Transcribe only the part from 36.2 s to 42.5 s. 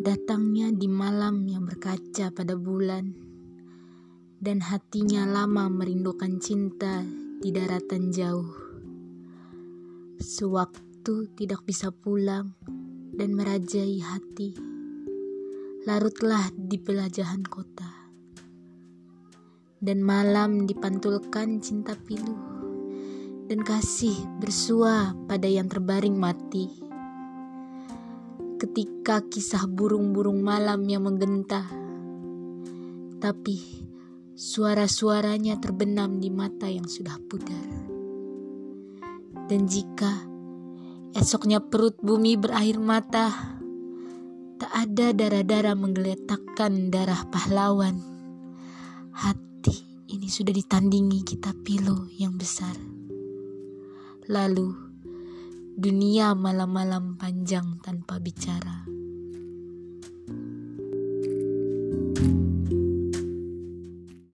di mata yang sudah pudar. Dan jika esoknya perut bumi